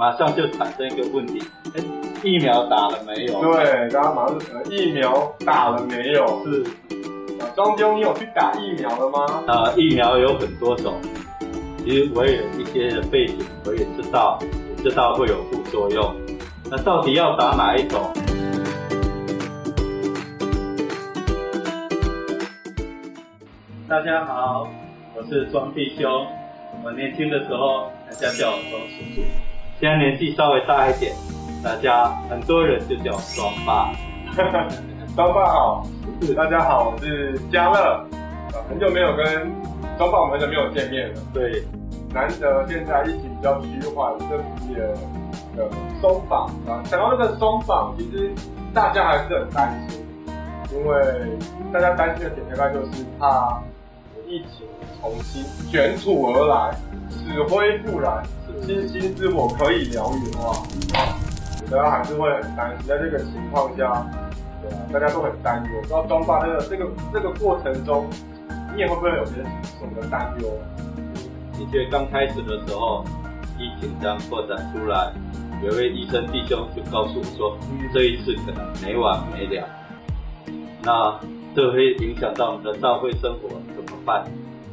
[0.00, 1.42] 马上就产生一个问题，
[1.76, 1.84] 哎，
[2.22, 3.38] 疫苗打了没有？
[3.42, 6.42] 对，大家马上就疫苗打了没有？
[6.42, 6.64] 是。
[7.54, 9.44] 庄兄，你有去打疫苗了吗？
[9.46, 10.98] 呃，疫苗有很多种，
[11.84, 14.38] 其实我也有一些的背景，我也知道，
[14.78, 16.16] 也知道会有副作用。
[16.70, 18.10] 那到底要打哪一种？
[23.86, 24.66] 大家好，
[25.14, 26.26] 我是庄弟兄。
[26.82, 29.49] 我年轻的时候，大家叫我庄叔叔。
[29.80, 31.10] 现在年纪稍微大一点，
[31.64, 33.90] 大家很多人就叫我庄爸。
[35.16, 35.86] 双爸好。
[36.36, 38.04] 大家好，我是嘉乐，
[38.68, 39.26] 很久没有跟
[39.96, 41.20] 双爸，我们很久没有见面了。
[41.32, 41.64] 对，
[42.12, 44.88] 难得现在疫情比较趋缓，这批的
[45.56, 45.66] 的
[46.02, 48.30] 松绑啊，想到那个松绑，其实
[48.74, 50.04] 大家还是很担心，
[50.74, 51.38] 因为
[51.72, 53.62] 大家担心的点大概就是怕
[54.30, 54.64] 疫情
[55.00, 56.76] 重新卷土而来，
[57.10, 58.22] 死灰复燃，
[58.62, 60.54] 星星之火可以燎原啊，
[61.68, 64.06] 大家还是会很担心，在这个情况下。
[64.62, 65.80] 对啊，大家都很担忧。
[65.80, 68.06] 不知道庄爸那个这个这个过程中，
[68.74, 70.48] 你也会不会有些什么担忧？
[71.54, 73.02] 的确，刚开始的时候，
[73.58, 75.12] 疫情这样扩展出来，
[75.64, 77.58] 有位医生弟兄就告诉我说，
[77.92, 79.66] 这一次可能没完没了。
[80.82, 81.18] 那
[81.56, 83.48] 这会影响到我们的教会生活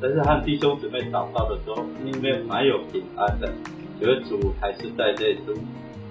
[0.00, 3.52] 但是和弟兄姊妹祷告的时候，里面蛮有平安的，
[4.00, 5.38] 觉得主还是在这里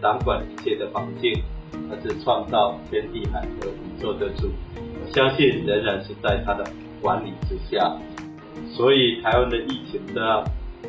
[0.01, 1.41] 掌管一切的环境。
[1.89, 6.65] 他是创造天地海和宇宙的主，我相信仍然是在他的
[7.01, 7.95] 管理之下。
[8.71, 10.43] 所以台湾的疫情呢，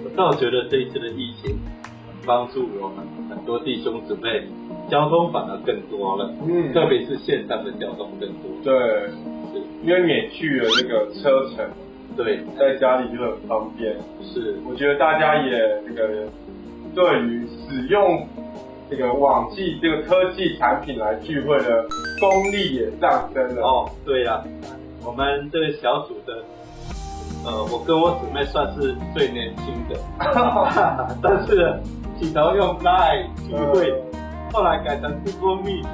[0.04, 1.56] 我倒觉得这一次的疫情
[2.26, 2.98] 帮助我们
[3.30, 4.44] 很多弟兄姊妹，
[4.90, 8.50] 交通反而更多了，嗯，特别是线上的交通更多。
[8.64, 9.08] 对，
[9.84, 11.64] 因为免去了那个车程，
[12.16, 13.96] 对，在家里就很方便。
[14.22, 15.50] 是，我觉得大家也
[15.86, 16.28] 这个
[16.94, 18.26] 对于使用。
[18.90, 21.82] 这个网际这个科技产品来聚会的
[22.20, 23.88] 功力也上升了哦。
[24.04, 24.44] 对呀、啊，
[25.02, 26.44] 我们这个小组的，
[27.42, 29.98] 呃，我跟我姊妹算是最年轻的，
[31.22, 31.74] 但是
[32.20, 33.94] 起头用 Line 聚会，
[34.52, 35.86] 后来改成 Google Meet，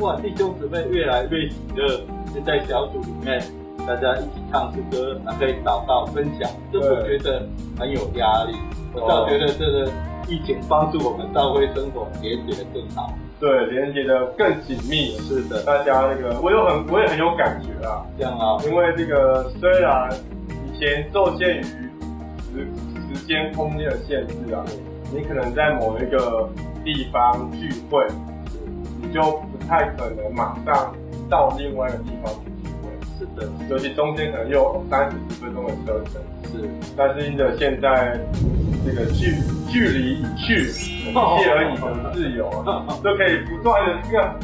[0.00, 2.00] 哇，弟兄姊妹越来越喜乐，
[2.34, 3.40] 就在小组里面
[3.86, 7.46] 大家一起唱诗歌，还可以祷告分享，这我觉得
[7.78, 8.56] 很有压力，
[8.94, 9.90] 我倒觉得这个。
[10.28, 15.16] 疫情帮助我们教会生活连接的更好，对，连接的更紧密。
[15.18, 20.08] 是的，大家那个我有很我也很有感觉啊，这样啊，因为这个虽然
[20.68, 22.68] 以前受限于时
[23.08, 24.62] 时间空间的限制啊，
[25.12, 26.48] 你可能在某一个
[26.84, 28.06] 地方聚会，
[29.02, 30.94] 你就不太可能马上
[31.28, 32.32] 到另外一个地方。
[33.20, 36.22] 是的，尤其中间可能有三十几分钟的车程。
[36.50, 38.18] 是，但是因着现在。
[38.82, 39.36] 这个距
[39.68, 42.48] 距离已去，一切而已的自由，
[43.04, 44.34] 就可以不断的这个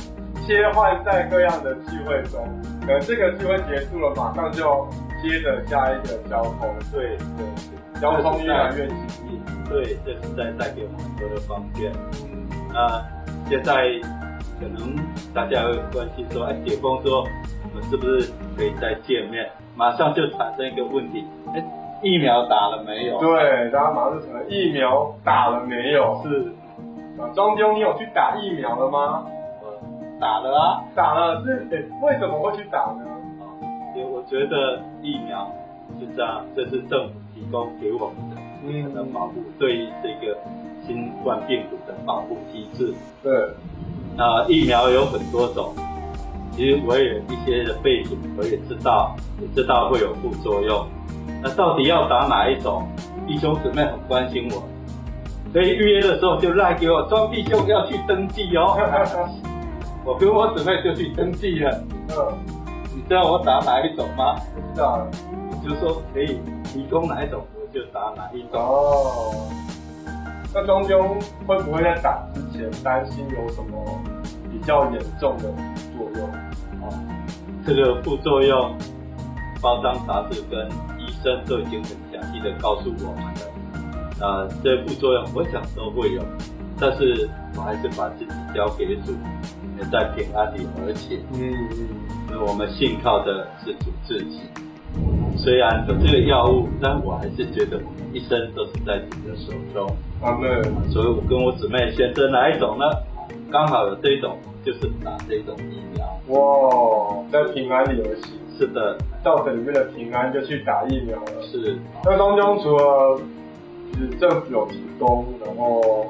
[0.46, 2.46] 切换在各样的聚会中。
[2.82, 4.86] 可能这个聚会结束了，马上就
[5.22, 6.68] 接着下一个交通。
[6.92, 7.46] 对对
[7.94, 9.40] 对，交通越来越紧密。
[9.70, 11.90] 对，这是在带给我们很多的方便。
[12.30, 13.02] 嗯，那
[13.48, 13.88] 现在
[14.60, 14.94] 可能
[15.32, 17.28] 大家会关心说，哎，解封说我
[17.76, 19.46] 们是不是可以再见面？
[19.76, 21.22] 马上就产生一个问题，
[21.54, 21.62] 哎。
[22.02, 23.18] 疫苗打了没有？
[23.18, 26.20] 对，大家马上就问疫苗打了没有？
[26.22, 26.52] 是，
[27.18, 29.24] 啊，庄兄，你有去打疫苗了吗？
[30.20, 31.42] 打了啊，打了。
[31.42, 31.66] 是，
[32.02, 33.02] 为什么会去打呢？
[33.40, 33.48] 啊，
[33.96, 35.50] 因为我觉得疫苗
[35.98, 40.36] 是这样，这是政府提供给我们的，嗯，的保护，对于这个
[40.86, 42.94] 新冠病毒的保护机制。
[43.22, 43.32] 对，
[44.18, 45.72] 啊，疫苗有很多种，
[46.56, 50.86] 其实我也有一些的背景，我也知道，也知道会有副作用。
[51.42, 52.88] 那到底要打哪一种？
[53.26, 54.62] 弟兄姊妹很关心我，
[55.52, 58.74] 所以预约的时候就赖给我，庄弟兄要去登记哦。
[60.06, 61.70] 我跟我姊妹就去登记了。
[62.10, 62.38] 嗯，
[62.94, 64.36] 你知道我打哪一种吗？
[64.54, 65.06] 不知道。
[65.64, 68.60] 就说可以提供哪一种，我就打哪一种。
[68.62, 69.50] 哦。
[70.54, 74.00] 那庄兄会不会在打之前担心有什么
[74.50, 75.52] 比较严重的
[75.98, 76.45] 副作用？
[77.66, 78.76] 哦，这个副作用，
[79.60, 80.66] 包装杂志跟
[80.98, 81.44] 医生。
[81.44, 83.40] 都已经很详细的告诉我们了，
[84.20, 86.22] 呃，这副作用我想都会有，
[86.78, 89.12] 但是我还是把自己交给主，
[89.76, 91.52] 也在平安里而且，嗯
[92.30, 94.42] 嗯，我们信靠的是主自己，
[95.36, 99.96] 虽然有这个药物，但我还是觉得我们一生都是在主的手中。
[100.22, 100.62] 阿门。
[100.92, 102.86] 所以我跟我姊妹选择哪一种呢？
[103.50, 106.06] 刚好有这种，就是打这种疫苗。
[106.28, 108.38] 哇，在平安里游戏。
[108.58, 111.42] 是的，到这里面的平安就去打疫苗了。
[111.42, 113.20] 是，那当中除了
[113.98, 116.06] 是政府有提供，然后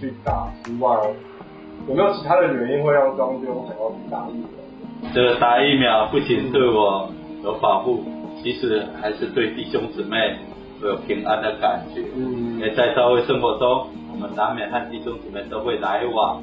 [0.00, 0.96] 去打之外，
[1.88, 5.12] 有没有其他的原因会让庄兄想要去打疫苗？
[5.14, 7.08] 这个打疫苗不仅对我
[7.44, 8.02] 有保护，
[8.42, 10.36] 其实还是对弟兄姊妹
[10.82, 12.02] 会有平安的感觉。
[12.16, 16.42] 嗯，也在社会生活中，我们难免和弟兄姊妹都会来往，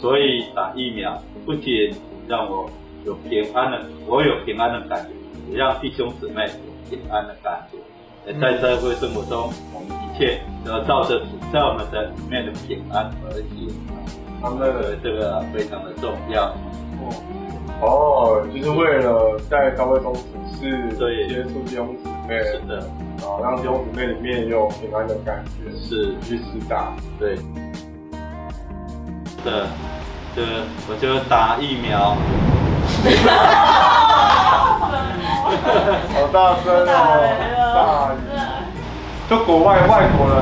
[0.00, 1.94] 所以打疫苗不仅
[2.26, 2.70] 让我
[3.04, 5.10] 有平安的，我有平安的感觉，
[5.52, 7.78] 也让弟兄姊妹有平安的感觉。
[8.26, 13.68] 也在社会生活中，我们一切都要照着主在我们的里面的平安而行。
[14.42, 16.54] 他们的这个非常的重要。
[17.82, 20.14] 哦，就是为了在教会中
[20.52, 20.66] 只
[20.96, 22.78] 是接触弟兄姊妹，是的，
[23.26, 27.36] 啊，让弟兄姊妹里面有平安的感觉，是去施打，对。
[29.44, 29.66] 的，
[30.36, 30.42] 就
[30.88, 32.16] 我就打疫苗。
[36.12, 36.88] 好大声哦！
[37.74, 37.78] 大
[38.14, 38.16] 雨，
[39.28, 40.32] 就国外外国人。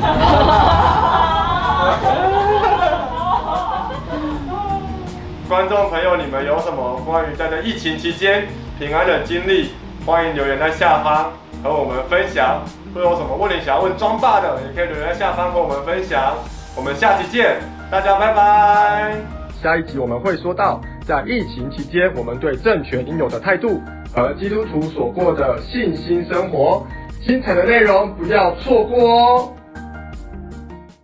[5.48, 8.46] 观众朋友，你们有什么关于在这疫情期间
[8.78, 9.72] 平安的经历？
[10.06, 11.32] 欢迎留言在下方
[11.62, 12.62] 和我们分享。
[12.94, 16.34] 会有什么问题想要问庄爸的，也可以留言在下方和我们分享。
[16.76, 19.16] 我们下期见，大家拜拜。
[19.60, 23.80] 下一集我们会说到，在疫情期间我们对政权应有的态度。
[24.14, 26.86] 和基督徒所过的信心生活，
[27.24, 29.52] 精彩的内容不要错过哦。